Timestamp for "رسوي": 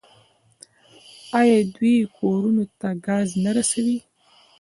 3.57-3.97